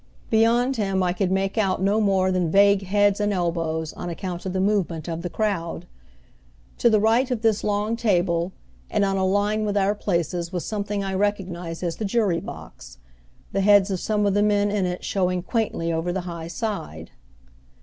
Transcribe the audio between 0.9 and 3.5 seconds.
I could make out no more than vague heads and